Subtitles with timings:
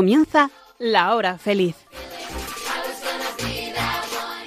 [0.00, 1.76] Comienza la hora feliz.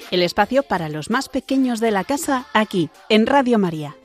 [0.10, 3.96] El espacio para los más pequeños de la casa aquí, en Radio María.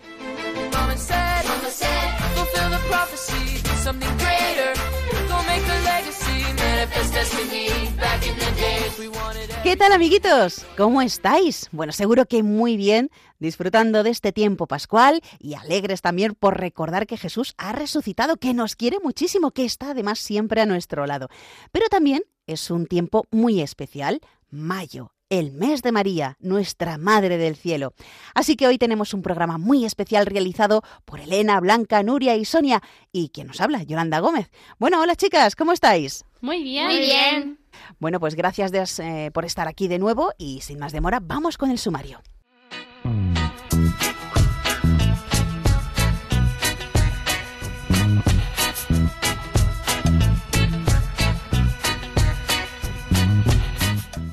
[9.63, 10.67] ¿Qué tal amiguitos?
[10.77, 11.71] ¿Cómo estáis?
[11.73, 17.07] Bueno, seguro que muy bien, disfrutando de este tiempo pascual y alegres también por recordar
[17.07, 21.29] que Jesús ha resucitado, que nos quiere muchísimo, que está además siempre a nuestro lado.
[21.73, 24.21] Pero también es un tiempo muy especial,
[24.51, 27.93] mayo, el mes de María, nuestra Madre del Cielo.
[28.35, 32.83] Así que hoy tenemos un programa muy especial realizado por Elena, Blanca, Nuria y Sonia.
[33.13, 34.51] Y quien nos habla, Yolanda Gómez.
[34.79, 36.25] Bueno, hola chicas, ¿cómo estáis?
[36.41, 36.87] Muy bien.
[36.87, 37.59] Muy bien.
[37.99, 41.71] Bueno, pues gracias eh, por estar aquí de nuevo y sin más demora, vamos con
[41.71, 42.21] el sumario.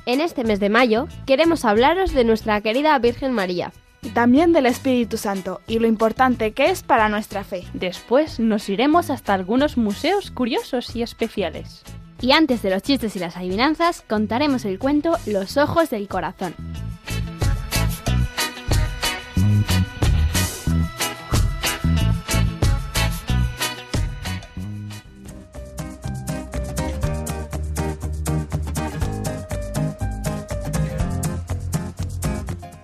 [0.06, 3.74] En este mes de mayo queremos hablaros de nuestra querida Virgen María.
[4.02, 7.64] Y también del Espíritu Santo y lo importante que es para nuestra fe.
[7.74, 11.84] Después nos iremos hasta algunos museos curiosos y especiales.
[12.22, 16.54] Y antes de los chistes y las adivinanzas, contaremos el cuento Los ojos del corazón.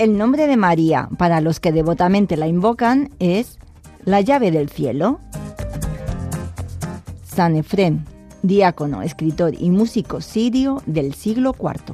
[0.01, 3.59] El nombre de María, para los que devotamente la invocan, es
[4.03, 5.19] la llave del cielo.
[7.23, 8.03] San Efrén,
[8.41, 11.93] diácono, escritor y músico sirio del siglo IV.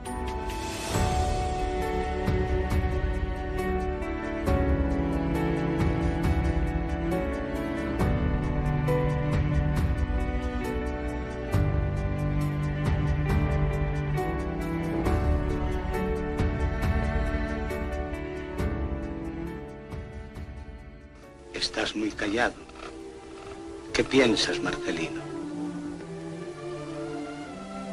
[23.93, 25.21] ¿Qué piensas, Marcelino?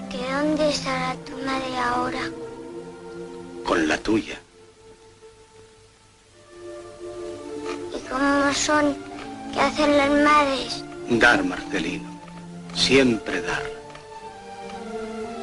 [0.08, 2.20] ¿Que dónde estará tu madre ahora?
[3.64, 4.38] Con la tuya.
[7.96, 8.96] ¿Y cómo son?
[9.52, 10.84] ¿Qué hacen las madres?
[11.10, 12.08] Dar, Marcelino.
[12.76, 13.64] Siempre dar.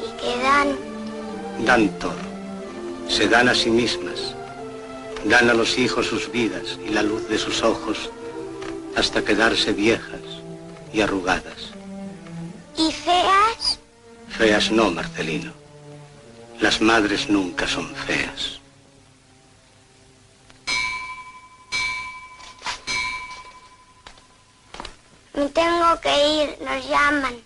[0.00, 0.68] ¿Y qué dan?
[1.66, 2.24] Dan todo.
[3.08, 4.34] Se dan a sí mismas.
[5.26, 8.10] Dan a los hijos sus vidas y la luz de sus ojos
[8.96, 10.22] hasta quedarse viejas
[10.92, 11.70] y arrugadas.
[12.76, 13.78] ¿Y feas?
[14.30, 15.52] Feas no, Marcelino.
[16.60, 18.58] Las madres nunca son feas.
[25.34, 27.36] Me tengo que ir, nos llaman.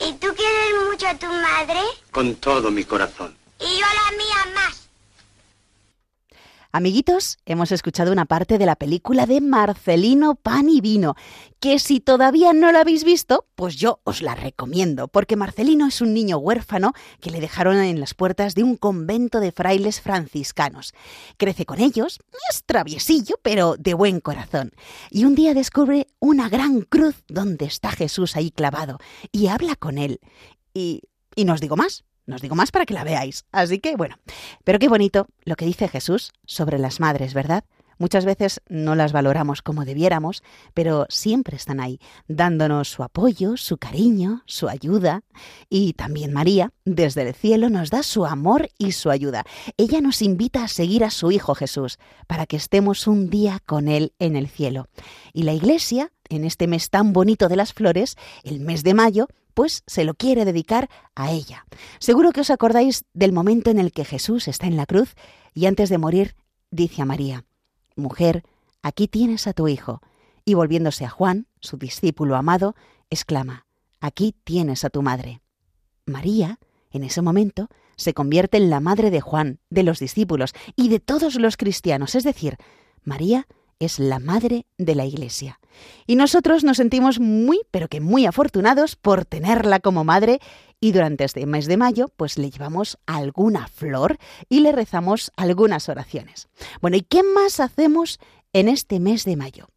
[0.00, 1.80] ¿Y tú quieres mucho a tu madre?
[2.10, 3.36] Con todo mi corazón.
[3.60, 4.80] Y yo a la mía más.
[6.72, 11.16] Amiguitos, hemos escuchado una parte de la película de Marcelino Pan y Vino,
[11.58, 16.00] que si todavía no la habéis visto, pues yo os la recomiendo, porque Marcelino es
[16.00, 20.94] un niño huérfano que le dejaron en las puertas de un convento de frailes franciscanos.
[21.38, 22.20] Crece con ellos,
[22.52, 24.70] es traviesillo, pero de buen corazón,
[25.10, 28.98] y un día descubre una gran cruz donde está Jesús ahí clavado,
[29.32, 30.20] y habla con él.
[30.72, 31.02] Y,
[31.34, 33.44] y no os digo más, no os digo más para que la veáis.
[33.52, 34.16] Así que bueno,
[34.64, 37.64] pero qué bonito lo que dice Jesús sobre las madres, ¿verdad?
[38.00, 40.42] Muchas veces no las valoramos como debiéramos,
[40.72, 45.20] pero siempre están ahí, dándonos su apoyo, su cariño, su ayuda.
[45.68, 49.44] Y también María, desde el cielo, nos da su amor y su ayuda.
[49.76, 53.86] Ella nos invita a seguir a su Hijo Jesús, para que estemos un día con
[53.86, 54.88] Él en el cielo.
[55.34, 59.28] Y la Iglesia, en este mes tan bonito de las flores, el mes de mayo,
[59.50, 61.66] pues se lo quiere dedicar a ella.
[61.98, 65.14] Seguro que os acordáis del momento en el que Jesús está en la cruz
[65.54, 66.36] y antes de morir
[66.70, 67.44] dice a María,
[67.96, 68.44] Mujer,
[68.82, 70.00] aquí tienes a tu hijo.
[70.44, 72.74] Y volviéndose a Juan, su discípulo amado,
[73.10, 73.66] exclama,
[74.00, 75.42] Aquí tienes a tu madre.
[76.06, 76.58] María
[76.90, 81.00] En ese momento se convierte en la madre de Juan, de los discípulos y de
[81.00, 82.56] todos los cristianos, es decir,
[83.04, 83.46] María
[83.78, 85.59] es la madre de la Iglesia.
[86.06, 90.40] Y nosotros nos sentimos muy, pero que muy afortunados por tenerla como madre
[90.80, 94.18] y durante este mes de mayo pues le llevamos alguna flor
[94.48, 96.48] y le rezamos algunas oraciones.
[96.80, 98.18] Bueno, ¿y qué más hacemos
[98.52, 99.68] en este mes de mayo?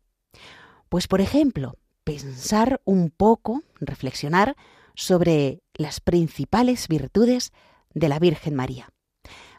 [0.90, 4.56] Pues por ejemplo, pensar un poco, reflexionar
[4.96, 7.52] sobre las principales virtudes
[7.94, 8.90] de la Virgen María.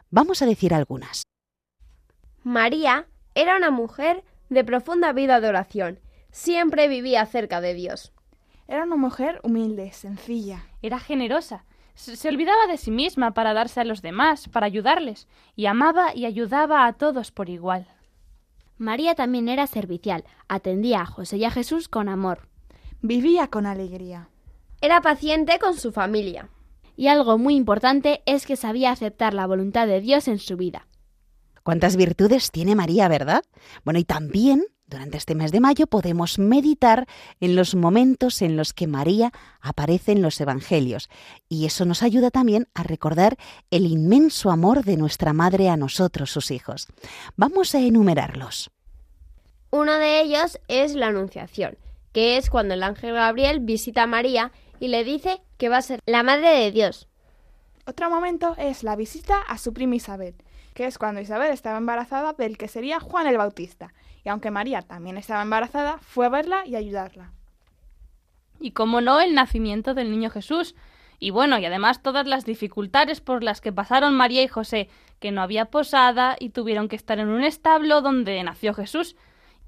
[0.09, 1.23] Vamos a decir algunas.
[2.43, 5.99] María era una mujer de profunda vida de oración.
[6.35, 8.11] Siempre vivía cerca de Dios.
[8.67, 10.65] Era una mujer humilde, sencilla.
[10.81, 11.63] Era generosa.
[11.93, 16.25] Se olvidaba de sí misma para darse a los demás, para ayudarles, y amaba y
[16.25, 17.87] ayudaba a todos por igual.
[18.77, 22.49] María también era servicial, atendía a José y a Jesús con amor.
[23.01, 24.27] Vivía con alegría.
[24.81, 26.49] Era paciente con su familia.
[26.97, 30.85] Y algo muy importante es que sabía aceptar la voluntad de Dios en su vida.
[31.63, 33.43] ¿Cuántas virtudes tiene María, verdad?
[33.85, 37.07] Bueno, y también durante este mes de mayo podemos meditar
[37.39, 41.09] en los momentos en los que María aparece en los Evangelios
[41.49, 43.37] y eso nos ayuda también a recordar
[43.71, 46.87] el inmenso amor de nuestra Madre a nosotros, sus hijos.
[47.35, 48.71] Vamos a enumerarlos.
[49.71, 51.77] Uno de ellos es la Anunciación,
[52.13, 55.81] que es cuando el ángel Gabriel visita a María y le dice que va a
[55.81, 57.07] ser la Madre de Dios.
[57.87, 60.35] Otro momento es la visita a su prima Isabel,
[60.73, 63.93] que es cuando Isabel estaba embarazada del que sería Juan el Bautista,
[64.25, 67.31] y aunque María también estaba embarazada, fue a verla y ayudarla.
[68.59, 70.75] Y como no, el nacimiento del niño Jesús.
[71.19, 74.89] Y bueno, y además todas las dificultades por las que pasaron María y José,
[75.19, 79.15] que no había posada y tuvieron que estar en un establo donde nació Jesús.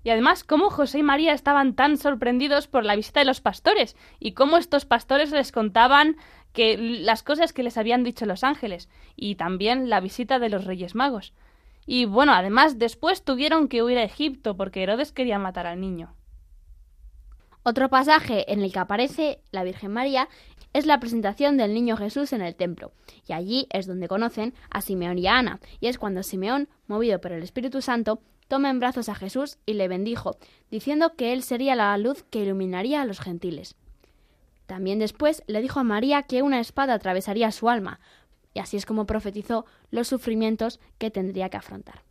[0.03, 3.95] Y además, cómo José y María estaban tan sorprendidos por la visita de los pastores
[4.19, 6.17] y cómo estos pastores les contaban
[6.53, 10.65] que las cosas que les habían dicho los ángeles y también la visita de los
[10.65, 11.33] Reyes Magos.
[11.87, 16.13] Y bueno, además después tuvieron que huir a Egipto porque Herodes quería matar al niño.
[17.63, 20.27] Otro pasaje en el que aparece la Virgen María
[20.73, 22.91] es la presentación del niño Jesús en el templo,
[23.27, 27.19] y allí es donde conocen a Simeón y a Ana, y es cuando Simeón, movido
[27.19, 30.37] por el Espíritu Santo, toma en brazos a Jesús y le bendijo,
[30.69, 33.75] diciendo que él sería la luz que iluminaría a los gentiles.
[34.65, 38.01] También después le dijo a María que una espada atravesaría su alma,
[38.57, 42.01] y así es como profetizó los sufrimientos que tendría que afrontar.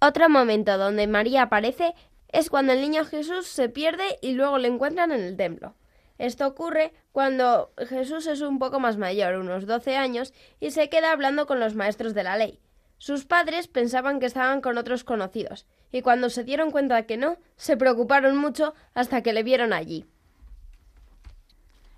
[0.00, 1.94] Otro momento donde María aparece
[2.28, 5.74] es cuando el niño Jesús se pierde y luego le encuentran en el templo.
[6.16, 11.12] Esto ocurre cuando Jesús es un poco más mayor, unos 12 años, y se queda
[11.12, 12.58] hablando con los maestros de la ley.
[12.96, 17.18] Sus padres pensaban que estaban con otros conocidos, y cuando se dieron cuenta de que
[17.18, 20.06] no, se preocuparon mucho hasta que le vieron allí.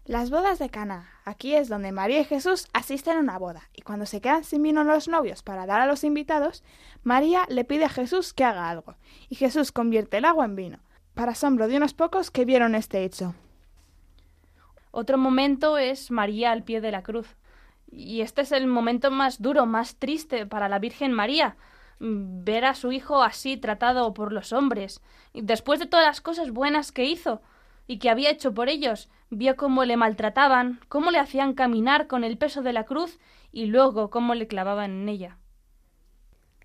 [0.06, 1.09] Las bodas de Cana.
[1.24, 4.62] Aquí es donde María y Jesús asisten a una boda, y cuando se quedan sin
[4.62, 6.64] vino los novios para dar a los invitados,
[7.02, 8.96] María le pide a Jesús que haga algo,
[9.28, 10.78] y Jesús convierte el agua en vino,
[11.14, 13.34] para asombro de unos pocos que vieron este hecho.
[14.90, 17.36] Otro momento es María al pie de la cruz.
[17.92, 21.56] Y este es el momento más duro, más triste para la Virgen María,
[21.98, 25.02] ver a su hijo así tratado por los hombres,
[25.34, 27.42] después de todas las cosas buenas que hizo,
[27.90, 32.22] y que había hecho por ellos, vio cómo le maltrataban, cómo le hacían caminar con
[32.22, 33.18] el peso de la cruz
[33.50, 35.38] y luego cómo le clavaban en ella.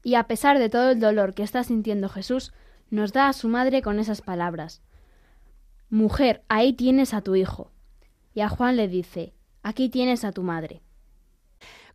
[0.04, 2.54] Y a pesar de todo el dolor que está sintiendo Jesús,
[2.92, 4.84] nos da a su madre con esas palabras.
[5.90, 7.72] Mujer, ahí tienes a tu hijo.
[8.36, 10.84] Y a Juan le dice, aquí tienes a tu madre.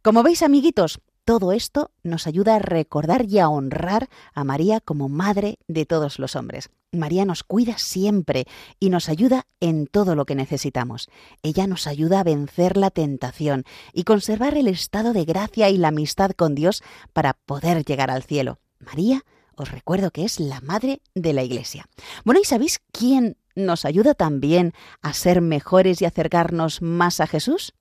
[0.02, 5.08] Como veis, amiguitos, todo esto nos ayuda a recordar y a honrar a María como
[5.08, 6.70] madre de todos los hombres.
[6.90, 8.46] María nos cuida siempre
[8.80, 11.08] y nos ayuda en todo lo que necesitamos.
[11.44, 15.86] Ella nos ayuda a vencer la tentación y conservar el estado de gracia y la
[15.86, 16.82] amistad con Dios
[17.12, 18.58] para poder llegar al cielo.
[18.80, 19.22] María,
[19.54, 21.86] os recuerdo que es la madre de la Iglesia.
[22.24, 27.72] Bueno, ¿y sabéis quién nos ayuda también a ser mejores y acercarnos más a Jesús?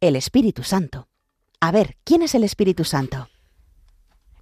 [0.00, 1.06] El Espíritu Santo.
[1.60, 3.28] A ver, ¿quién es el Espíritu Santo?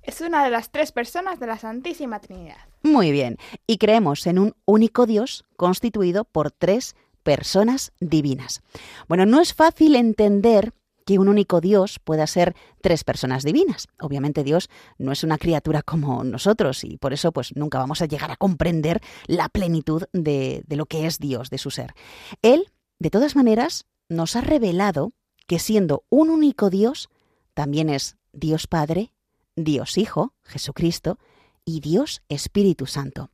[0.02, 2.58] Es una de las tres personas de la Santísima Trinidad.
[2.82, 8.62] Muy bien, y creemos en un único Dios constituido por tres personas divinas.
[9.08, 10.74] Bueno, no es fácil entender
[11.06, 13.88] que un único Dios pueda ser tres personas divinas.
[13.98, 14.68] Obviamente Dios
[14.98, 18.36] no es una criatura como nosotros y por eso pues nunca vamos a llegar a
[18.36, 21.94] comprender la plenitud de, de lo que es Dios, de su ser.
[22.42, 25.12] Él, de todas maneras, nos ha revelado
[25.46, 27.08] que siendo un único Dios,
[27.54, 29.12] también es Dios Padre,
[29.54, 31.18] Dios Hijo, Jesucristo,
[31.64, 33.30] y Dios Espíritu Santo.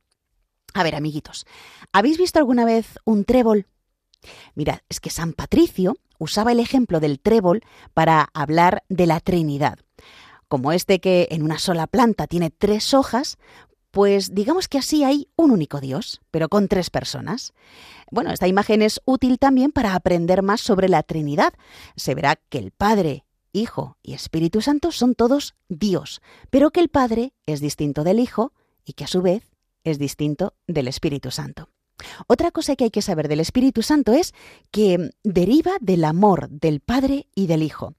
[0.73, 1.45] A ver, amiguitos,
[1.91, 3.67] ¿habéis visto alguna vez un trébol?
[4.55, 7.61] Mirad, es que San Patricio usaba el ejemplo del trébol
[7.93, 9.79] para hablar de la Trinidad.
[10.47, 13.37] Como este que en una sola planta tiene tres hojas,
[13.93, 17.53] pues digamos que así hay un único Dios, pero con tres personas.
[18.09, 21.53] Bueno, esta imagen es útil también para aprender más sobre la Trinidad.
[21.95, 26.89] Se verá que el Padre, Hijo y Espíritu Santo son todos Dios, pero que el
[26.89, 28.51] Padre es distinto del Hijo
[28.83, 29.43] y que a su vez
[29.83, 31.69] es distinto del Espíritu Santo.
[32.25, 34.33] Otra cosa que hay que saber del Espíritu Santo es
[34.71, 37.93] que deriva del amor del Padre y del Hijo.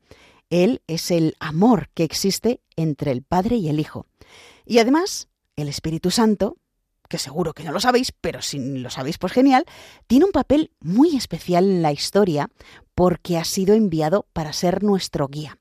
[0.50, 4.06] Él es el amor que existe entre el Padre y el Hijo.
[4.66, 6.56] Y además el Espíritu Santo,
[7.08, 9.64] que seguro que no lo sabéis, pero si lo sabéis, pues genial,
[10.06, 12.50] tiene un papel muy especial en la historia
[12.94, 15.58] porque ha sido enviado para ser nuestro guía.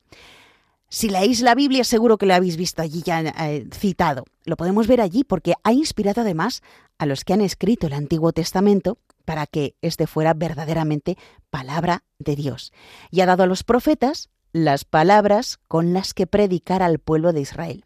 [0.89, 4.25] Si leéis la Biblia, seguro que lo habéis visto allí ya eh, citado.
[4.45, 6.61] Lo podemos ver allí porque ha inspirado además
[6.99, 11.17] a los que han escrito el Antiguo Testamento para que éste fuera verdaderamente
[11.49, 12.71] palabra de Dios.
[13.09, 17.41] Y ha dado a los profetas las palabras con las que predicar al pueblo de
[17.41, 17.85] Israel.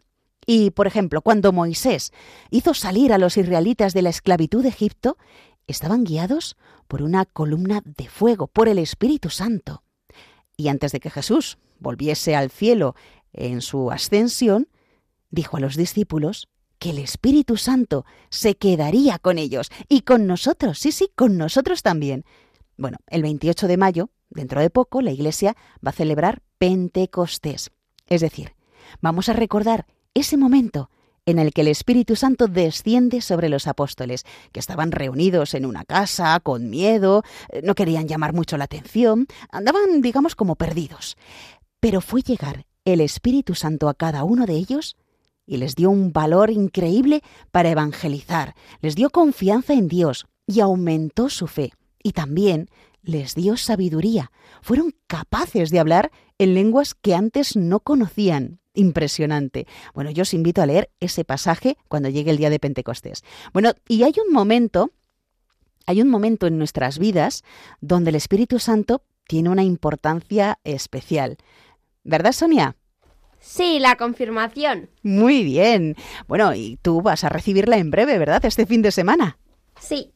[0.49, 2.13] Y, por ejemplo, cuando Moisés
[2.49, 5.17] hizo salir a los israelitas de la esclavitud de Egipto,
[5.67, 6.55] estaban guiados
[6.87, 9.83] por una columna de fuego, por el Espíritu Santo.
[10.55, 12.95] Y antes de que Jesús volviese al cielo
[13.33, 14.69] en su ascensión,
[15.31, 16.47] dijo a los discípulos
[16.79, 21.83] que el Espíritu Santo se quedaría con ellos y con nosotros, sí, sí, con nosotros
[21.83, 22.23] también.
[22.77, 27.71] Bueno, el 28 de mayo, dentro de poco, la Iglesia va a celebrar Pentecostés.
[28.07, 28.55] Es decir,
[29.01, 29.87] vamos a recordar
[30.17, 30.89] ese momento
[31.25, 35.83] en el que el Espíritu Santo desciende sobre los apóstoles, que estaban reunidos en una
[35.83, 41.17] casa, con miedo, eh, no querían llamar mucho la atención, andaban, digamos, como perdidos.
[41.81, 44.95] Pero fue llegar el Espíritu Santo a cada uno de ellos
[45.45, 47.21] y les dio un valor increíble
[47.51, 51.73] para evangelizar, les dio confianza en Dios y aumentó su fe.
[52.01, 52.69] Y también
[53.01, 54.31] les dio sabiduría.
[54.61, 59.67] Fueron capaces de hablar en lenguas que antes no conocían impresionante.
[59.93, 63.23] Bueno, yo os invito a leer ese pasaje cuando llegue el día de Pentecostés.
[63.53, 64.91] Bueno, y hay un momento,
[65.85, 67.43] hay un momento en nuestras vidas
[67.81, 71.37] donde el Espíritu Santo tiene una importancia especial.
[72.03, 72.75] ¿Verdad, Sonia?
[73.39, 74.89] Sí, la confirmación.
[75.03, 75.95] Muy bien.
[76.27, 78.43] Bueno, y tú vas a recibirla en breve, ¿verdad?
[78.45, 79.37] Este fin de semana.
[79.79, 80.11] Sí.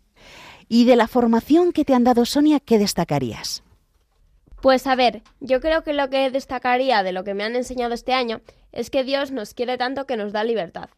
[0.68, 3.64] ¿Y de la formación que te han dado, Sonia, qué destacarías?
[4.62, 7.96] Pues a ver, yo creo que lo que destacaría de lo que me han enseñado
[7.96, 8.42] este año
[8.72, 10.90] es que Dios nos quiere tanto que nos da libertad.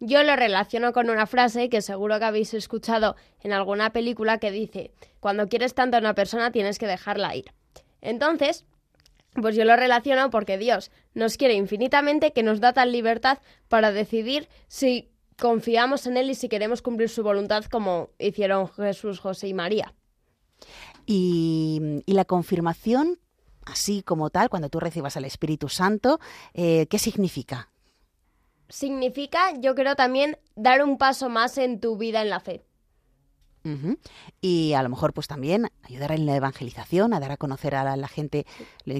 [0.00, 4.50] Yo lo relaciono con una frase que seguro que habéis escuchado en alguna película que
[4.50, 7.52] dice, cuando quieres tanto a una persona tienes que dejarla ir.
[8.00, 8.64] Entonces,
[9.40, 13.38] pues yo lo relaciono porque Dios nos quiere infinitamente que nos da tal libertad
[13.68, 19.20] para decidir si confiamos en Él y si queremos cumplir su voluntad como hicieron Jesús,
[19.20, 19.94] José y María.
[21.06, 23.18] Y, la confirmación,
[23.64, 26.20] así como tal, cuando tú recibas al Espíritu Santo,
[26.54, 27.70] eh, ¿qué significa?
[28.68, 32.64] Significa, yo creo también, dar un paso más en tu vida en la fe.
[34.40, 37.96] Y a lo mejor pues también ayudar en la evangelización, a dar a conocer a
[37.96, 38.46] la, gente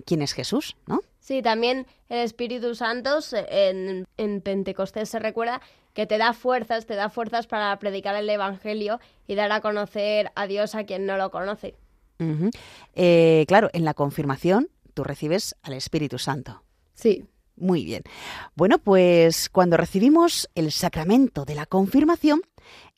[0.07, 1.01] quién es Jesús, ¿no?
[1.19, 5.61] Sí, también el Espíritu Santo en, en, Pentecostés se recuerda
[5.95, 10.33] que te da fuerzas, te da fuerzas para predicar el Evangelio y dar a conocer
[10.35, 11.77] a Dios a quien no lo conoce.
[12.95, 16.63] Eh, claro, en la confirmación tú recibes al Espíritu Santo.
[16.95, 17.25] Sí.
[17.63, 18.03] Muy bien.
[18.57, 22.41] Bueno, pues cuando recibimos el sacramento de la confirmación,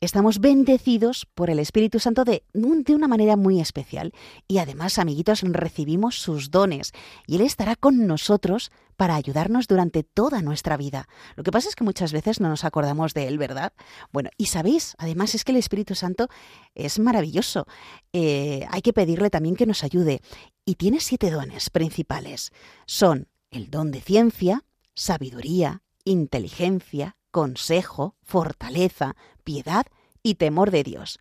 [0.01, 4.11] estamos bendecidos por el Espíritu Santo de, de, una manera muy especial.
[4.47, 6.93] Y además, amiguitos, recibimos sus dones
[7.27, 11.07] y Él estará con nosotros para ayudarnos durante toda nuestra vida.
[11.35, 13.71] Lo que pasa es que muchas veces no nos acordamos de Él, ¿verdad?
[14.11, 16.27] Bueno, y sabéis, además es que el Espíritu Santo
[16.73, 17.67] es maravilloso.
[18.13, 20.21] Eh, hay que pedirle también que nos ayude.
[20.65, 22.51] Y tiene siete dones principales.
[22.87, 24.63] Son el don de ciencia,
[24.95, 29.85] sabiduría, inteligencia, consejo, fortaleza, piedad
[30.21, 31.19] y temor de Dios.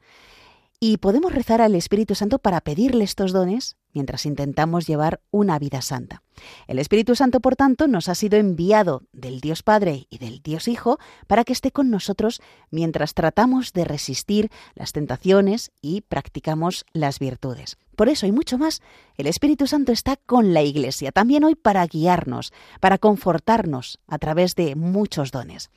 [0.86, 5.80] Y podemos rezar al Espíritu Santo para pedirle estos dones mientras intentamos llevar una vida
[5.80, 6.22] santa.
[6.66, 10.68] El Espíritu Santo, por tanto, nos ha sido enviado del Dios Padre y del Dios
[10.68, 17.18] Hijo para que esté con nosotros mientras tratamos de resistir las tentaciones y practicamos las
[17.18, 17.78] virtudes.
[17.96, 18.82] Por eso y mucho más,
[19.16, 24.54] el Espíritu Santo está con la Iglesia, también hoy para guiarnos, para confortarnos a través
[24.54, 25.70] de muchos dones.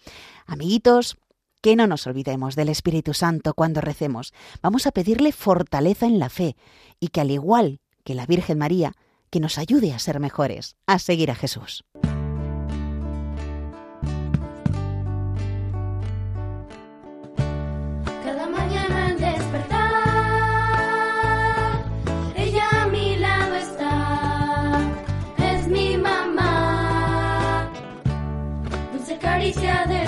[0.47, 1.15] Amiguitos,
[1.61, 4.33] que no nos olvidemos del Espíritu Santo cuando recemos.
[4.61, 6.55] Vamos a pedirle fortaleza en la fe
[6.99, 8.93] y que al igual que la Virgen María,
[9.29, 11.83] que nos ayude a ser mejores, a seguir a Jesús.
[29.47, 30.06] each other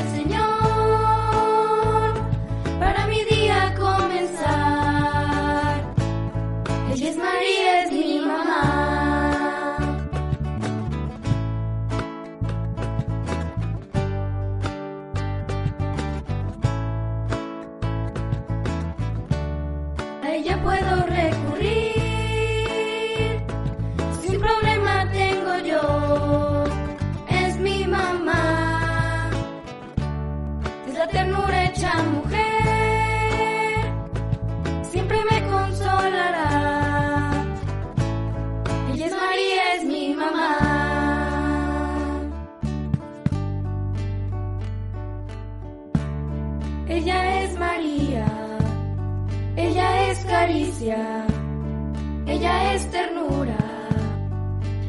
[50.81, 53.57] ella es ternura,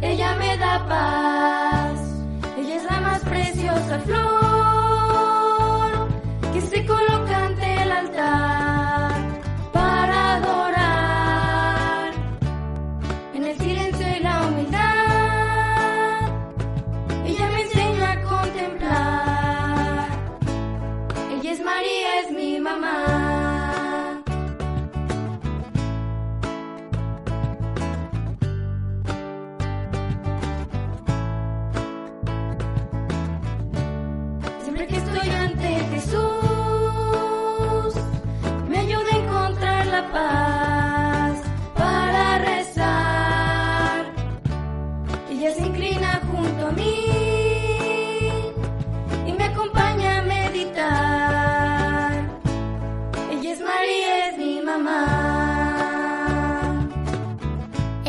[0.00, 2.00] ella me da paz,
[2.56, 4.39] ella es la más preciosa flor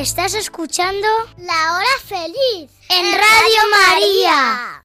[0.02, 4.84] Estás escuchando La Hora Feliz en Radio María.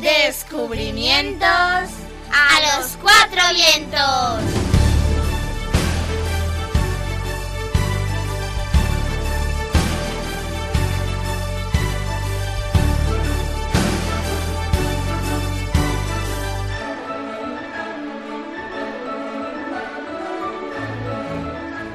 [0.00, 1.48] Descubrimientos
[2.30, 4.65] a los cuatro vientos.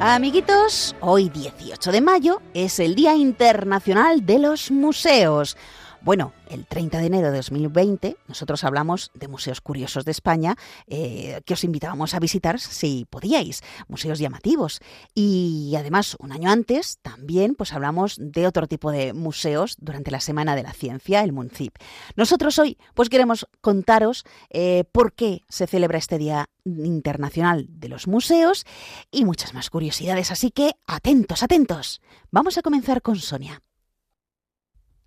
[0.04, 5.56] Amiguitos, hoy 18 de mayo es el Día Internacional de los Museos.
[6.04, 10.56] Bueno, el 30 de enero de 2020 nosotros hablamos de museos curiosos de España
[10.88, 14.80] eh, que os invitábamos a visitar si podíais, museos llamativos.
[15.14, 20.22] Y además, un año antes también pues hablamos de otro tipo de museos durante la
[20.22, 21.76] Semana de la Ciencia, el MUNCIP.
[22.16, 28.08] Nosotros hoy pues queremos contaros eh, por qué se celebra este Día Internacional de los
[28.08, 28.66] Museos
[29.12, 30.32] y muchas más curiosidades.
[30.32, 32.02] Así que atentos, atentos.
[32.32, 33.62] Vamos a comenzar con Sonia.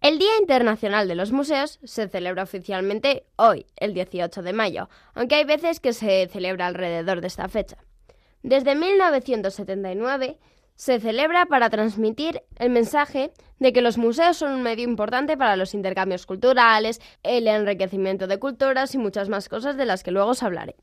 [0.05, 5.37] El Día Internacional de los Museos se celebra oficialmente hoy, el 18 de mayo, aunque
[5.37, 7.79] hay veces que se celebra alrededor de esta fecha.
[8.43, 10.37] Desde 1979
[10.75, 15.57] se celebra para transmitir el mensaje de que los museos son un medio importante para
[15.57, 20.33] los intercambios culturales, el enriquecimiento de culturas y muchas más cosas de las que luego
[20.33, 20.77] os hablaré.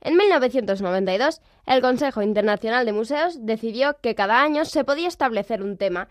[0.00, 5.76] En 1992, el Consejo Internacional de Museos decidió que cada año se podía establecer un
[5.76, 6.08] tema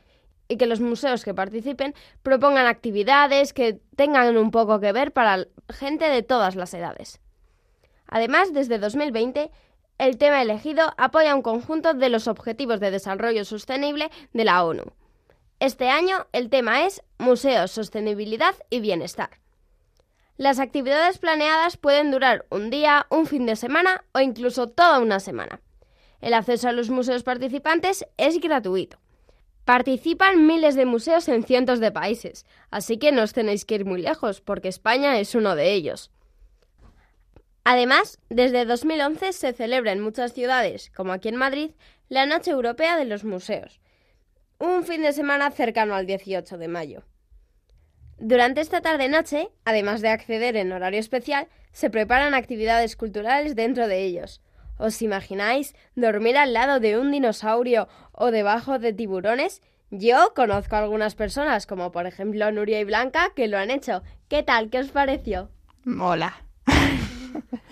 [0.52, 5.48] y que los museos que participen propongan actividades que tengan un poco que ver para
[5.70, 7.22] gente de todas las edades.
[8.06, 9.50] Además, desde 2020,
[9.98, 14.84] el tema elegido apoya un conjunto de los Objetivos de Desarrollo Sostenible de la ONU.
[15.62, 19.30] Este año el tema es Museos, Sostenibilidad y Bienestar.
[20.36, 25.22] Las actividades planeadas pueden durar un día, un fin de semana o incluso toda una
[25.22, 25.62] semana.
[26.20, 29.01] El acceso a los museos participantes es gratuito.
[29.72, 33.86] Participan miles de museos en cientos de países, así que no os tenéis que ir
[33.86, 36.12] muy lejos, porque España es uno de ellos.
[37.64, 41.72] Además, desde 2011 se celebra en muchas ciudades, como aquí en Madrid,
[42.10, 43.80] la Noche Europea de los Museos,
[44.60, 47.04] un fin de semana cercano al 18 de mayo.
[48.18, 54.04] Durante esta tarde-noche, además de acceder en horario especial, se preparan actividades culturales dentro de
[54.04, 54.42] ellos.
[54.78, 59.62] ¿Os imagináis dormir al lado de un dinosaurio o debajo de tiburones?
[59.90, 64.04] Yo conozco a algunas personas, como por ejemplo Nuria y Blanca, que lo han hecho.
[64.30, 64.70] ¿Qué tal?
[64.70, 65.50] ¿Qué os pareció?
[65.84, 66.44] Mola.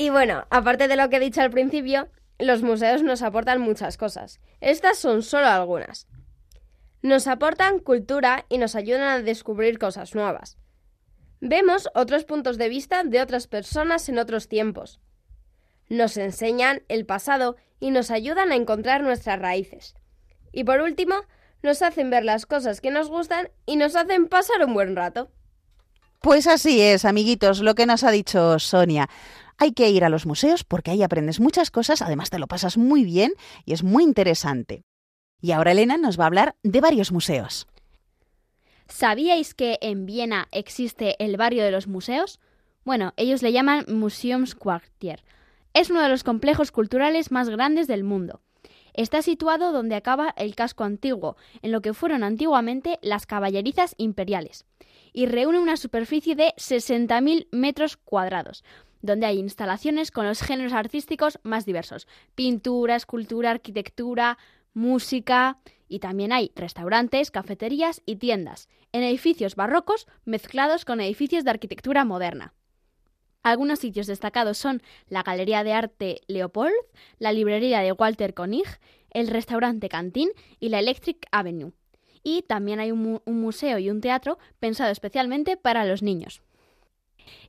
[0.00, 3.96] Y bueno, aparte de lo que he dicho al principio, los museos nos aportan muchas
[3.96, 4.40] cosas.
[4.60, 6.06] Estas son solo algunas.
[7.02, 10.56] Nos aportan cultura y nos ayudan a descubrir cosas nuevas.
[11.40, 15.00] Vemos otros puntos de vista de otras personas en otros tiempos.
[15.88, 19.94] Nos enseñan el pasado y nos ayudan a encontrar nuestras raíces.
[20.52, 21.14] Y por último,
[21.62, 25.30] nos hacen ver las cosas que nos gustan y nos hacen pasar un buen rato.
[26.20, 29.08] Pues así es, amiguitos, lo que nos ha dicho Sonia.
[29.56, 32.76] Hay que ir a los museos porque ahí aprendes muchas cosas, además te lo pasas
[32.76, 33.32] muy bien
[33.64, 34.84] y es muy interesante.
[35.40, 37.68] Y ahora Elena nos va a hablar de varios museos.
[38.88, 42.40] ¿Sabíais que en Viena existe el barrio de los museos?
[42.84, 45.22] Bueno, ellos le llaman Museumsquartier.
[45.74, 48.40] Es uno de los complejos culturales más grandes del mundo.
[48.94, 54.64] Está situado donde acaba el casco antiguo, en lo que fueron antiguamente las caballerizas imperiales,
[55.12, 58.64] y reúne una superficie de 60.000 metros cuadrados,
[59.02, 64.38] donde hay instalaciones con los géneros artísticos más diversos, pintura, escultura, arquitectura,
[64.72, 71.50] música, y también hay restaurantes, cafeterías y tiendas, en edificios barrocos mezclados con edificios de
[71.50, 72.54] arquitectura moderna.
[73.42, 76.74] Algunos sitios destacados son la Galería de Arte Leopold,
[77.18, 78.66] la librería de Walter Koenig,
[79.10, 81.72] el restaurante Cantín y la Electric Avenue.
[82.22, 86.42] Y también hay un, un, museo y un teatro pensado especialmente para los niños.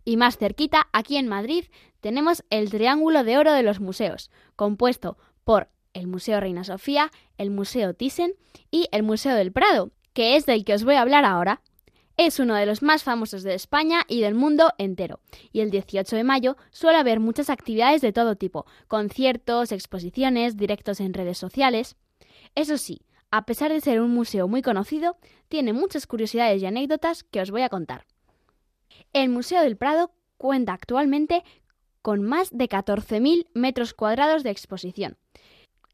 [0.06, 1.66] Y más cerquita, aquí en Madrid,
[2.02, 7.50] tenemos el Triángulo de Oro de los Museos, compuesto por el Museo Reina Sofía, el
[7.50, 8.34] Museo Thyssen
[8.72, 11.62] y el Museo del Prado, que es del que os voy a hablar ahora.
[12.18, 15.22] Es uno de los más famosos de España y del mundo entero,
[15.54, 21.00] y el 18 de mayo suele haber muchas actividades de todo tipo, conciertos, exposiciones, directos
[21.00, 21.96] en redes sociales.
[22.56, 27.24] Eso sí, a pesar de ser un museo muy conocido, tiene muchas curiosidades y anécdotas
[27.24, 28.06] que os voy a contar.
[29.14, 31.44] El Museo del Prado cuenta actualmente
[32.02, 35.18] con más de 14.000 metros cuadrados de exposición,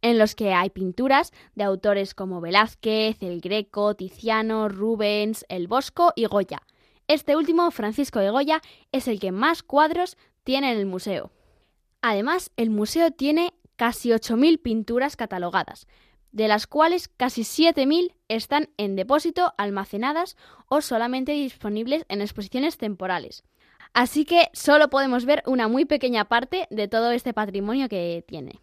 [0.01, 6.13] en los que hay pinturas de autores como Velázquez, El Greco, Tiziano, Rubens, El Bosco
[6.15, 6.62] y Goya.
[7.08, 11.31] Este último, Francisco de Goya, es el que más cuadros tiene en el museo.
[12.01, 15.88] Además, el museo tiene casi 8.000 pinturas catalogadas,
[16.31, 20.36] de las cuales casi 7.000 están en depósito, almacenadas
[20.67, 23.43] o solamente disponibles en exposiciones temporales.
[23.93, 28.60] Así que solo podemos ver una muy pequeña parte de todo este patrimonio que tiene.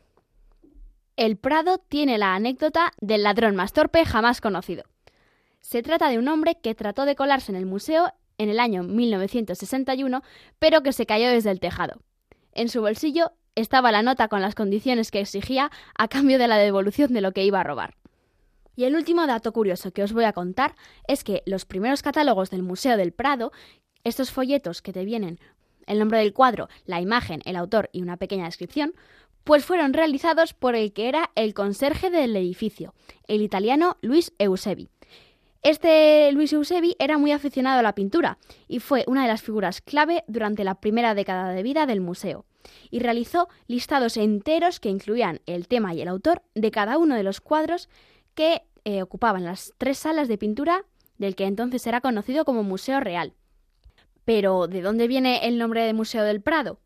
[1.17, 4.85] El Prado tiene la anécdota del ladrón más torpe jamás conocido.
[5.61, 8.83] Se trata de un hombre que trató de colarse en el museo en el año
[8.83, 10.23] 1961,
[10.59, 12.01] pero que se cayó desde el tejado.
[12.53, 16.57] En su bolsillo estaba la nota con las condiciones que exigía a cambio de la
[16.57, 17.95] devolución de lo que iba a robar.
[18.75, 20.75] Y el último dato curioso que os voy a contar
[21.07, 23.53] es que los primeros catálogos del Museo del Prado,
[24.03, 25.39] estos folletos que te vienen
[25.87, 28.95] el nombre del cuadro, la imagen, el autor y una pequeña descripción,
[29.45, 32.95] pues fueron realizados por el que era el conserje del edificio,
[33.27, 34.89] el italiano Luis Eusebi.
[35.63, 39.81] Este Luis Eusebi era muy aficionado a la pintura y fue una de las figuras
[39.81, 42.45] clave durante la primera década de vida del museo,
[42.91, 47.23] y realizó listados enteros que incluían el tema y el autor de cada uno de
[47.23, 47.89] los cuadros
[48.35, 50.85] que eh, ocupaban las tres salas de pintura
[51.19, 53.35] del que entonces era conocido como Museo Real.
[54.25, 56.79] Pero, ¿de dónde viene el nombre de Museo del Prado?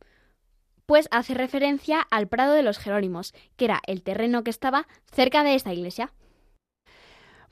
[0.86, 5.42] Pues hace referencia al Prado de los Jerónimos, que era el terreno que estaba cerca
[5.42, 6.12] de esta iglesia.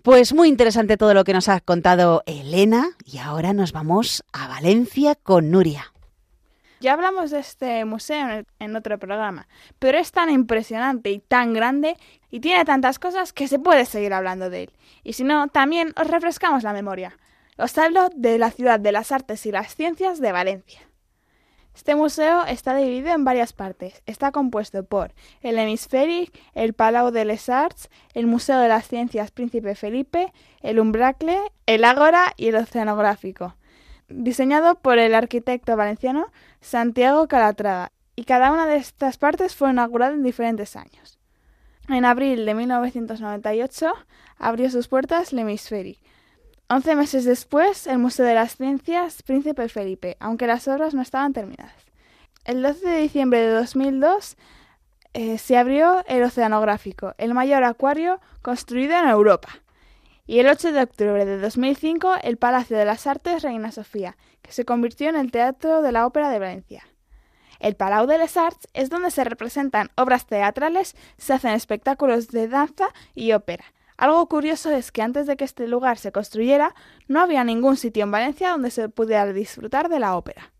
[0.03, 4.49] Pues muy interesante todo lo que nos ha contado Elena y ahora nos vamos a
[4.49, 5.93] Valencia con Nuria.
[6.81, 11.97] Ya hablamos de este museo en otro programa, pero es tan impresionante y tan grande
[12.31, 14.71] y tiene tantas cosas que se puede seguir hablando de él.
[15.03, 17.17] Y si no, también os refrescamos la memoria.
[17.57, 20.81] Os hablo de la ciudad de las artes y las ciencias de Valencia.
[21.75, 24.03] Este museo está dividido en varias partes.
[24.07, 29.33] Está compuesto por el Hemisferic, el Palau de les Arts, el Museo de las Ciencias
[29.33, 30.33] Príncipe Felipe,
[30.63, 33.57] el Umbracle, el Ágora y el Oceanográfico.
[34.09, 40.15] Diseñado por el arquitecto valenciano Santiago Calatrava, y cada una de estas partes fue inaugurada
[40.15, 41.19] en diferentes años.
[41.89, 43.93] En abril de 1998
[44.39, 45.99] abrió sus puertas el Hemisferic,
[46.69, 51.35] Once meses después, el Museo de las Ciencias Príncipe Felipe, aunque las obras no estaban
[51.35, 51.75] terminadas.
[52.45, 54.37] El 12 de diciembre de 2002
[55.13, 59.49] eh, se abrió el Oceanográfico, el mayor acuario construido en Europa.
[60.27, 64.53] Y el 8 de octubre de 2005, el Palacio de las Artes Reina Sofía, que
[64.53, 66.85] se convirtió en el Teatro de la Ópera de Valencia.
[67.61, 72.49] El Palau de les Arts es donde se representan obras teatrales, se hacen espectáculos de
[72.49, 73.65] danza y ópera,
[73.97, 76.75] algo curioso es que antes de que este lugar se construyera,
[77.07, 80.53] no había ningún sitio en Valencia donde se pudiera disfrutar de la ópera.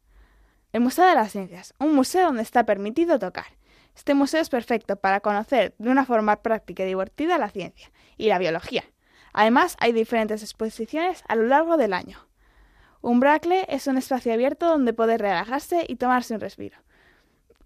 [0.73, 3.47] El Museo de las Ciencias, un museo donde está permitido tocar.
[3.95, 8.29] Este museo es perfecto para conocer de una forma práctica y divertida la ciencia y
[8.29, 8.85] la biología.
[9.33, 12.19] Además, hay diferentes exposiciones a lo largo del año.
[13.03, 16.79] Un bracle es un espacio abierto donde poder relajarse y tomarse un respiro.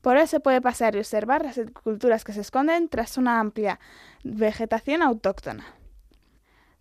[0.00, 3.80] Por eso se puede pasar y observar las esculturas que se esconden tras una amplia
[4.24, 5.66] vegetación autóctona.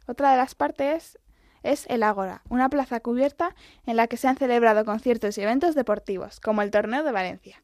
[0.06, 1.20] Otra de las partes
[1.64, 5.76] es el Ágora, una plaza cubierta en la que se han celebrado conciertos y eventos
[5.76, 7.64] deportivos, como el Torneo de Valencia.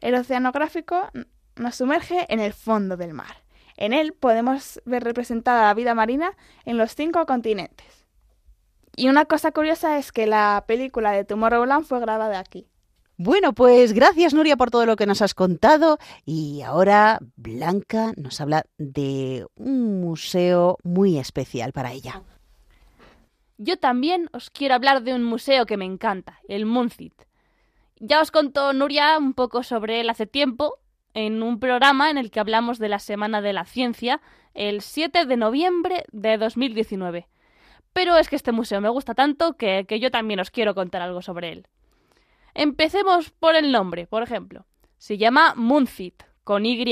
[0.00, 1.10] El oceanográfico
[1.56, 3.44] nos sumerge en el fondo del mar.
[3.76, 8.04] En él podemos ver representada la vida marina en los cinco continentes.
[8.96, 12.68] Y una cosa curiosa es que la película de Tomorrowland fue grabada aquí.
[13.16, 18.40] Bueno, pues gracias Nuria por todo lo que nos has contado y ahora Blanca nos
[18.40, 22.22] habla de un museo muy especial para ella.
[23.56, 27.14] Yo también os quiero hablar de un museo que me encanta, el Munzit.
[28.00, 30.80] Ya os contó Nuria un poco sobre él hace tiempo
[31.14, 34.20] en un programa en el que hablamos de la Semana de la Ciencia
[34.54, 37.28] el 7 de noviembre de 2019.
[37.92, 41.00] Pero es que este museo me gusta tanto que, que yo también os quiero contar
[41.00, 41.68] algo sobre él.
[42.54, 44.64] Empecemos por el nombre, por ejemplo.
[44.96, 46.84] Se llama Munzit, con Y,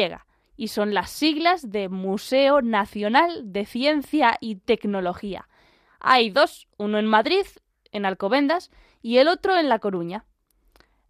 [0.57, 5.48] y son las siglas de Museo Nacional de Ciencia y Tecnología.
[6.01, 7.46] Hay dos, uno en Madrid,
[7.92, 8.70] en Alcobendas,
[9.03, 10.25] y el otro en La Coruña.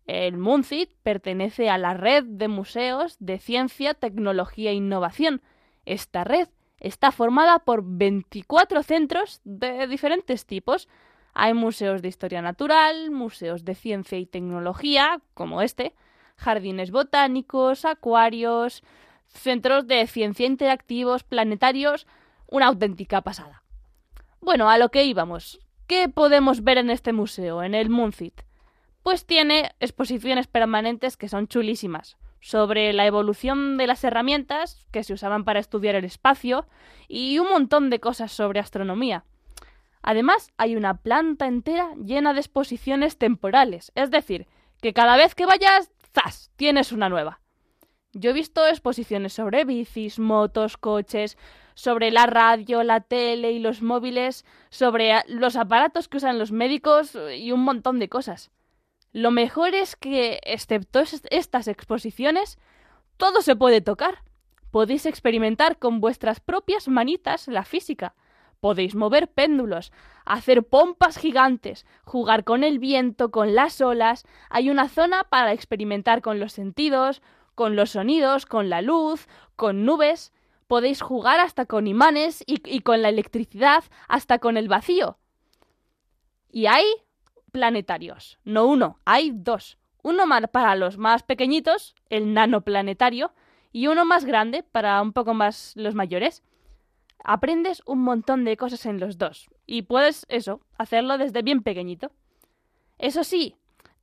[0.06, 5.40] El MUNCIT pertenece a la red de museos de ciencia, tecnología e innovación.
[5.86, 10.88] Esta red está formada por 24 centros de diferentes tipos,
[11.32, 15.94] hay museos de historia natural, museos de ciencia y tecnología, como este,
[16.36, 18.82] jardines botánicos, acuarios,
[19.28, 22.06] centros de ciencia interactivos, planetarios,
[22.46, 23.62] una auténtica pasada.
[24.40, 25.60] Bueno, a lo que íbamos.
[25.86, 28.42] ¿Qué podemos ver en este museo, en el Munzit?
[29.02, 35.14] Pues tiene exposiciones permanentes que son chulísimas, sobre la evolución de las herramientas que se
[35.14, 36.66] usaban para estudiar el espacio
[37.08, 39.24] y un montón de cosas sobre astronomía.
[40.02, 44.46] Además, hay una planta entera llena de exposiciones temporales, es decir,
[44.80, 46.50] que cada vez que vayas, ¡zas!
[46.56, 47.40] tienes una nueva.
[48.12, 51.38] Yo he visto exposiciones sobre bicis, motos, coches,
[51.74, 57.16] sobre la radio, la tele y los móviles, sobre los aparatos que usan los médicos
[57.36, 58.50] y un montón de cosas.
[59.12, 62.58] Lo mejor es que, excepto estas exposiciones,
[63.16, 64.22] todo se puede tocar.
[64.70, 68.14] Podéis experimentar con vuestras propias manitas la física,
[68.62, 69.90] Podéis mover péndulos,
[70.24, 74.24] hacer pompas gigantes, jugar con el viento, con las olas.
[74.50, 77.22] Hay una zona para experimentar con los sentidos,
[77.56, 80.32] con los sonidos, con la luz, con nubes.
[80.68, 85.18] Podéis jugar hasta con imanes y, con la electricidad, hasta con el vacío.
[86.48, 86.84] Y hay
[87.50, 88.38] planetarios.
[88.44, 89.76] No uno, hay dos.
[90.04, 90.22] Uno
[90.52, 93.32] para los más pequeñitos, el nanoplanetario,
[93.72, 96.44] y uno más grande para un poco más los mayores
[97.24, 99.50] aprendes un montón de cosas en los dos.
[99.66, 102.12] Y puedes, eso, hacerlo desde bien pequeñito.
[102.98, 103.56] Eso sí,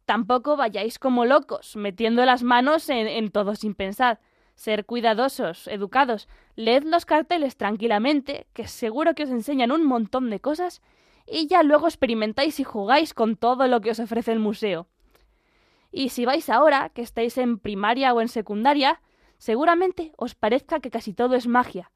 [0.06, 4.20] tampoco vayáis como locos, metiendo las manos en, en todo sin pensar.
[4.56, 6.28] Ser cuidadosos, educados.
[6.56, 10.82] Leed los carteles tranquilamente, que seguro que os enseñan un montón de cosas,
[11.26, 14.88] y ya luego experimentáis y jugáis con todo lo que os ofrece el museo.
[15.92, 19.02] Y si vais ahora, que estáis en primaria o en secundaria,
[19.38, 21.92] seguramente os parezca que casi todo es magia,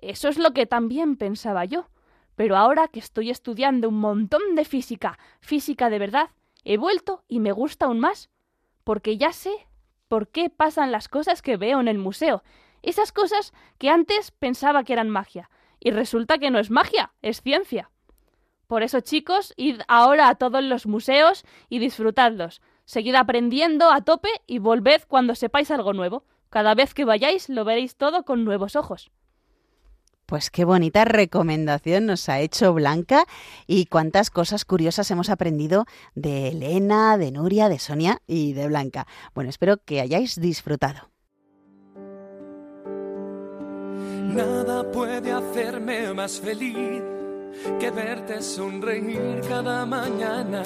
[0.00, 1.88] eso es lo que también pensaba yo.
[2.36, 6.30] Pero ahora que estoy estudiando un montón de física, física de verdad,
[6.64, 8.30] he vuelto y me gusta aún más.
[8.84, 9.52] Porque ya sé
[10.08, 12.42] por qué pasan las cosas que veo en el museo.
[12.82, 15.50] Esas cosas que antes pensaba que eran magia.
[15.80, 17.90] Y resulta que no es magia, es ciencia.
[18.66, 22.62] Por eso, chicos, id ahora a todos los museos y disfrutadlos.
[22.84, 26.24] Seguid aprendiendo a tope y volved cuando sepáis algo nuevo.
[26.48, 29.10] Cada vez que vayáis lo veréis todo con nuevos ojos.
[30.30, 33.24] Pues qué bonita recomendación nos ha hecho Blanca
[33.66, 39.08] y cuántas cosas curiosas hemos aprendido de Elena, de Nuria, de Sonia y de Blanca.
[39.34, 41.10] Bueno, espero que hayáis disfrutado.
[44.32, 47.02] Nada puede hacerme más feliz
[47.78, 50.62] que verte sonreír cada mañana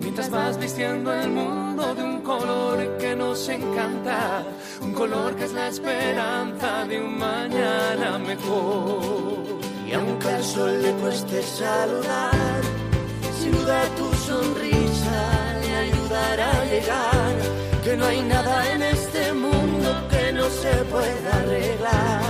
[0.00, 4.42] mientras vas vistiendo el mundo de un color que nos encanta,
[4.80, 9.58] un color que es la esperanza de un mañana mejor.
[9.86, 12.60] Y aunque al sol le cueste saludar,
[13.38, 17.34] sin duda tu sonrisa le ayudará a llegar,
[17.82, 22.27] que no hay nada en este mundo que no se pueda arreglar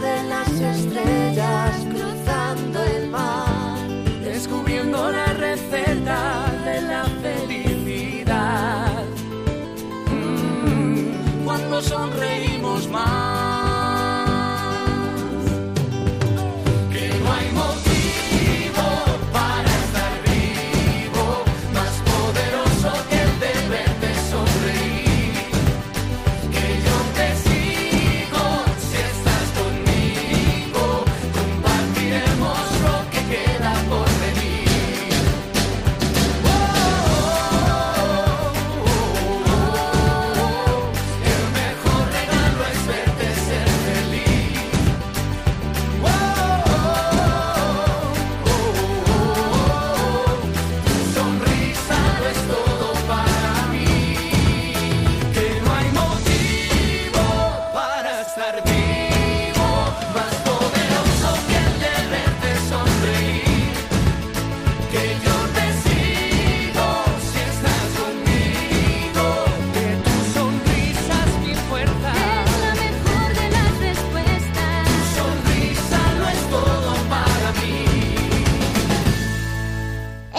[0.00, 3.78] de las estrellas cruzando el mar,
[4.24, 9.04] descubriendo la receta de la felicidad.
[10.10, 13.41] Mm, cuando sonreímos más.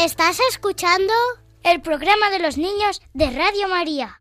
[0.04, 1.14] ¿Estás escuchando?
[1.64, 4.20] El programa de los niños de Radio María.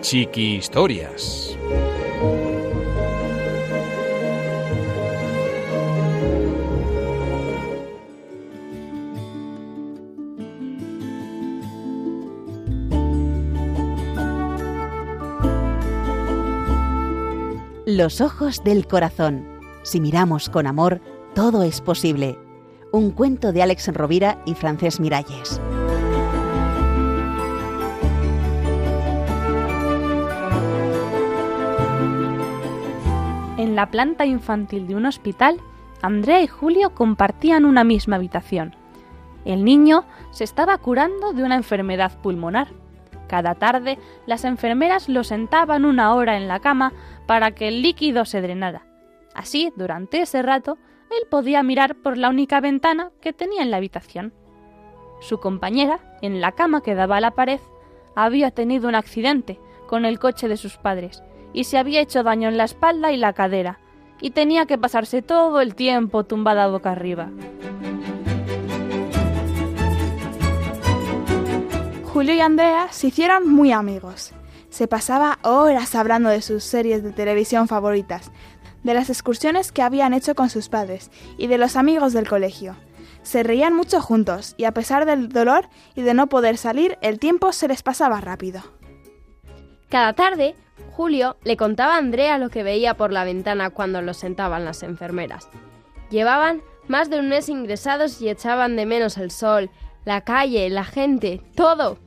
[0.00, 1.58] Chiqui Historias.
[17.84, 19.57] Los ojos del corazón.
[19.88, 21.00] Si miramos con amor,
[21.34, 22.38] todo es posible.
[22.92, 25.62] Un cuento de Alex Rovira y Francés Miralles.
[33.56, 35.58] En la planta infantil de un hospital,
[36.02, 38.76] Andrea y Julio compartían una misma habitación.
[39.46, 42.68] El niño se estaba curando de una enfermedad pulmonar.
[43.26, 46.92] Cada tarde las enfermeras lo sentaban una hora en la cama
[47.26, 48.87] para que el líquido se drenara.
[49.38, 50.78] Así, durante ese rato,
[51.12, 54.34] él podía mirar por la única ventana que tenía en la habitación.
[55.20, 57.60] Su compañera, en la cama que daba a la pared,
[58.16, 61.22] había tenido un accidente con el coche de sus padres
[61.52, 63.78] y se había hecho daño en la espalda y la cadera,
[64.20, 67.30] y tenía que pasarse todo el tiempo tumbada boca arriba.
[72.12, 74.32] Julio y Andrea se hicieron muy amigos.
[74.68, 78.32] Se pasaba horas hablando de sus series de televisión favoritas,
[78.82, 82.76] de las excursiones que habían hecho con sus padres y de los amigos del colegio.
[83.22, 87.18] Se reían mucho juntos y a pesar del dolor y de no poder salir, el
[87.18, 88.62] tiempo se les pasaba rápido.
[89.88, 90.54] Cada tarde,
[90.92, 94.82] Julio le contaba a Andrea lo que veía por la ventana cuando los sentaban las
[94.82, 95.48] enfermeras.
[96.10, 99.70] Llevaban más de un mes ingresados y echaban de menos el sol,
[100.04, 101.98] la calle, la gente, todo.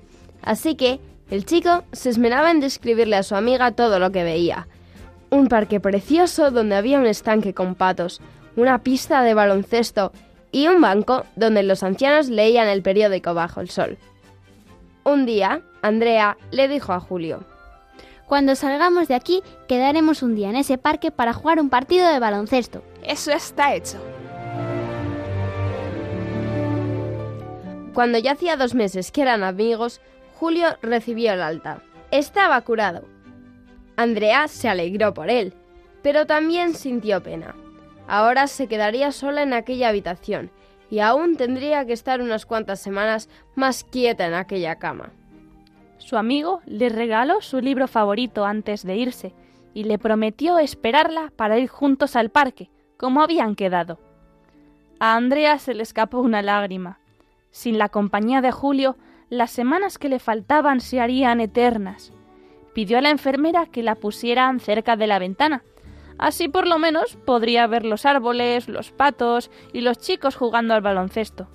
[0.42, 4.68] Así que el chico se esmeraba en describirle a su amiga todo lo que veía.
[5.32, 8.20] Un parque precioso donde había un estanque con patos,
[8.58, 10.12] una pista de baloncesto
[10.52, 13.98] y un banco donde los ancianos leían el periódico bajo el sol.
[15.06, 17.46] Un día, Andrea le dijo a Julio,
[18.28, 22.20] Cuando salgamos de aquí, quedaremos un día en ese parque para jugar un partido de
[22.20, 22.84] baloncesto.
[23.02, 24.00] Eso está hecho.
[27.94, 30.02] Cuando ya hacía dos meses que eran amigos,
[30.36, 31.82] Julio recibió el alta.
[32.12, 33.11] Estaba curado.
[33.96, 35.54] Andrea se alegró por él,
[36.02, 37.56] pero también sintió pena.
[38.08, 40.52] Ahora se quedaría sola en aquella habitación
[40.90, 45.12] y aún tendría que estar unas cuantas semanas más quieta en aquella cama.
[45.98, 49.34] Su amigo le regaló su libro favorito antes de irse
[49.74, 54.00] y le prometió esperarla para ir juntos al parque, como habían quedado.
[55.00, 57.00] A Andrea se le escapó una lágrima.
[57.52, 58.98] Sin la compañía de Julio,
[59.30, 62.12] las semanas que le faltaban se harían eternas.
[62.74, 65.64] Pidió a la enfermera que la pusieran cerca de la ventana.
[66.18, 70.82] Así por lo menos podría ver los árboles, los patos y los chicos jugando al
[70.82, 71.48] baloncesto.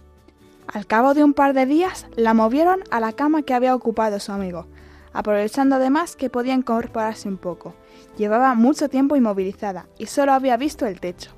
[0.66, 4.18] Al cabo de un par de días, la movieron a la cama que había ocupado
[4.18, 4.66] su amigo,
[5.12, 7.74] aprovechando además que podía incorporarse un poco.
[8.18, 11.30] Llevaba mucho tiempo inmovilizada y solo había visto el techo.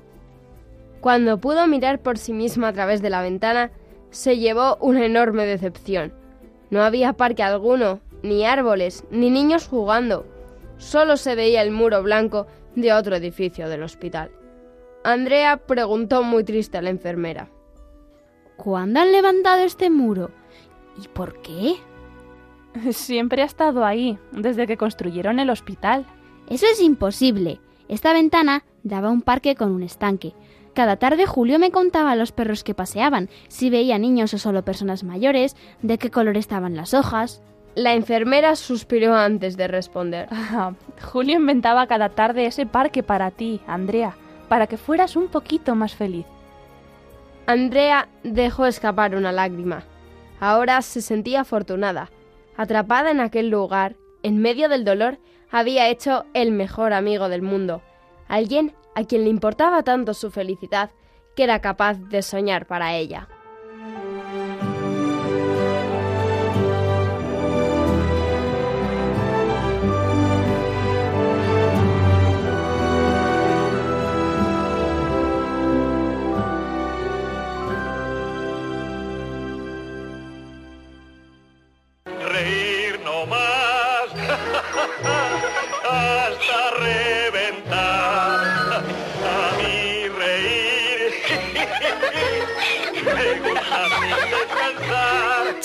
[1.01, 3.71] Cuando pudo mirar por sí misma a través de la ventana,
[4.09, 6.13] se llevó una enorme decepción.
[6.71, 10.25] No había parque alguno, ni árboles, ni niños jugando.
[10.77, 14.31] Solo se veía el muro blanco de otro edificio del hospital.
[15.03, 17.49] Andrea preguntó muy triste a la enfermera.
[18.57, 20.31] ¿Cuándo han levantado este muro?
[21.01, 21.75] ¿Y por qué?
[22.91, 26.05] Siempre ha estado ahí, desde que construyeron el hospital.
[26.49, 27.61] Eso es imposible.
[27.87, 30.33] Esta ventana daba un parque con un estanque.
[30.73, 35.03] Cada tarde Julio me contaba los perros que paseaban, si veía niños o solo personas
[35.03, 37.41] mayores, de qué color estaban las hojas.
[37.75, 40.27] La enfermera suspiró antes de responder.
[40.31, 44.15] Ah, Julio inventaba cada tarde ese parque para ti, Andrea,
[44.47, 46.25] para que fueras un poquito más feliz.
[47.45, 49.83] Andrea dejó escapar una lágrima.
[50.39, 52.09] Ahora se sentía afortunada.
[52.57, 55.19] Atrapada en aquel lugar, en medio del dolor,
[55.51, 57.81] había hecho el mejor amigo del mundo,
[58.27, 60.91] alguien a quien le importaba tanto su felicidad
[61.35, 63.27] que era capaz de soñar para ella.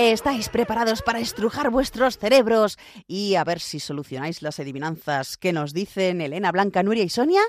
[0.00, 2.78] ¿Estáis preparados para estrujar vuestros cerebros
[3.08, 7.42] y a ver si solucionáis las adivinanzas que nos dicen Elena, Blanca, Nuria y Sonia?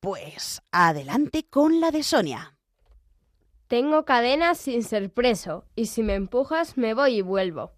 [0.00, 2.58] Pues adelante con la de Sonia.
[3.68, 7.72] Tengo cadenas sin ser preso y si me empujas me voy y vuelvo.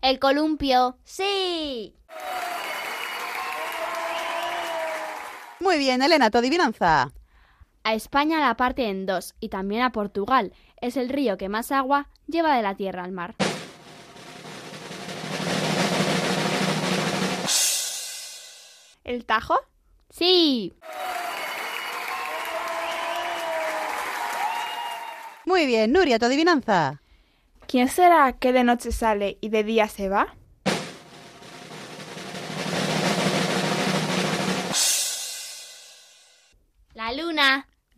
[0.00, 0.96] El columpio.
[1.04, 1.94] Sí.
[5.60, 7.12] Muy bien, Elena, tu adivinanza.
[7.88, 10.52] A España la parte en dos y también a Portugal.
[10.78, 13.34] Es el río que más agua lleva de la tierra al mar.
[19.04, 19.58] ¿El Tajo?
[20.10, 20.74] Sí.
[25.46, 27.00] Muy bien, Nuria, tu adivinanza.
[27.66, 30.36] ¿Quién será que de noche sale y de día se va?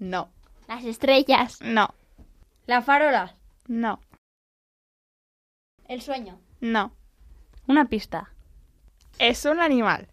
[0.00, 0.30] No.
[0.66, 1.60] Las estrellas.
[1.60, 1.94] No.
[2.66, 3.36] La farola.
[3.68, 4.00] No.
[5.86, 6.40] El sueño.
[6.60, 6.96] No.
[7.68, 8.32] Una pista.
[9.18, 10.08] Es un animal.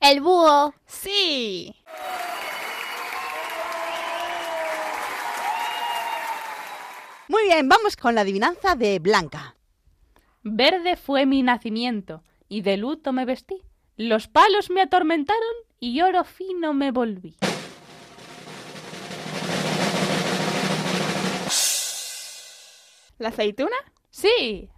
[0.00, 0.74] El búho.
[0.86, 1.76] Sí.
[7.28, 9.56] Muy bien, vamos con la adivinanza de Blanca.
[10.42, 13.62] Verde fue mi nacimiento, y de luto me vestí.
[13.98, 17.36] Los palos me atormentaron, y oro fino me volví.
[23.20, 23.76] ¿La aceituna?
[24.08, 24.70] Sí.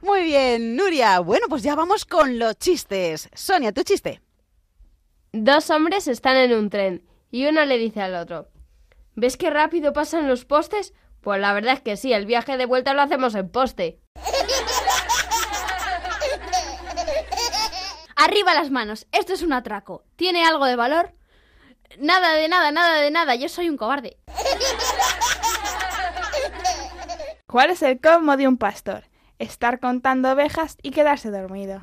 [0.00, 1.18] Muy bien, Nuria.
[1.18, 3.28] Bueno, pues ya vamos con los chistes.
[3.34, 4.22] Sonia, tu chiste.
[5.32, 8.48] Dos hombres están en un tren y uno le dice al otro,
[9.16, 10.94] ¿ves qué rápido pasan los postes?
[11.20, 13.98] Pues la verdad es que sí, el viaje de vuelta lo hacemos en poste.
[18.14, 19.08] Arriba las manos.
[19.10, 20.04] Esto es un atraco.
[20.14, 21.15] ¿Tiene algo de valor?
[21.98, 23.34] Nada de nada, nada de nada.
[23.34, 24.18] Yo soy un cobarde.
[27.46, 29.04] ¿Cuál es el colmo de un pastor?
[29.38, 31.80] Estar contando ovejas y quedarse dormido.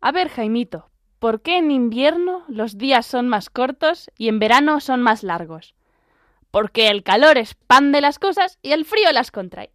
[0.00, 4.80] A ver, Jaimito, ¿por qué en invierno los días son más cortos y en verano
[4.80, 5.74] son más largos?
[6.50, 9.70] Porque el calor expande las cosas y el frío las contrae.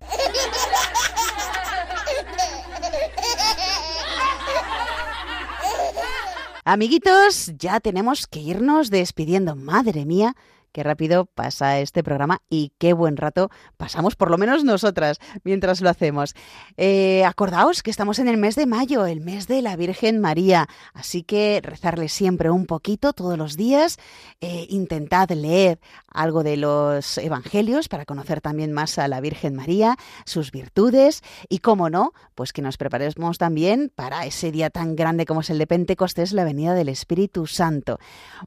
[6.65, 9.53] Amiguitos, ya tenemos que irnos despidiendo.
[9.57, 10.33] Madre mía,
[10.73, 15.79] qué rápido pasa este programa y qué buen rato pasamos, por lo menos nosotras, mientras
[15.79, 16.33] lo hacemos.
[16.75, 20.67] Eh, acordaos que estamos en el mes de mayo, el mes de la Virgen María,
[20.93, 23.97] así que rezarle siempre un poquito todos los días.
[24.41, 29.95] Eh, intentad leer algo de los evangelios para conocer también más a la Virgen María,
[30.25, 35.25] sus virtudes y, como no, pues que nos preparemos también para ese día tan grande
[35.25, 37.99] como es el de Pentecostés, la venida del Espíritu Santo.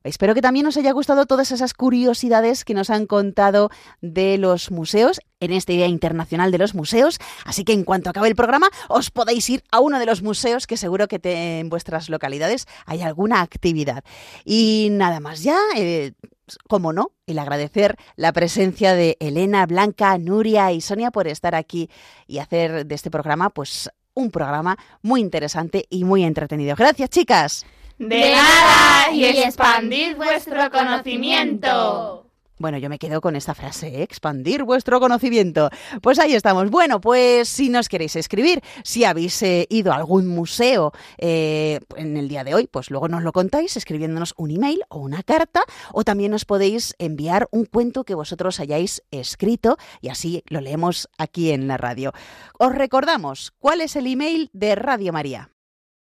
[0.03, 2.16] Espero que también os haya gustado todas esas curiosidades
[2.65, 7.19] que nos han contado de los museos en este Día Internacional de los Museos.
[7.45, 10.67] Así que en cuanto acabe el programa, os podéis ir a uno de los museos
[10.67, 14.03] que seguro que en vuestras localidades hay alguna actividad.
[14.45, 15.59] Y nada más ya.
[15.77, 16.13] eh,
[16.69, 21.91] como no, el agradecer la presencia de Elena, Blanca, Nuria y Sonia por estar aquí
[22.29, 26.77] y hacer de este programa, pues, un programa muy interesante y muy entretenido.
[26.77, 27.67] Gracias, chicas.
[27.99, 32.27] De nada y expandid vuestro conocimiento.
[32.59, 34.03] Bueno, yo me quedo con esta frase, ¿eh?
[34.03, 35.69] expandir vuestro conocimiento.
[36.01, 36.71] Pues ahí estamos.
[36.71, 42.17] Bueno, pues si nos queréis escribir, si habéis eh, ido a algún museo eh, en
[42.17, 45.65] el día de hoy, pues luego nos lo contáis escribiéndonos un email o una carta,
[45.93, 51.11] o también nos podéis enviar un cuento que vosotros hayáis escrito y así lo leemos
[51.19, 52.13] aquí en la radio.
[52.59, 55.51] Os recordamos, ¿cuál es el email de Radio María?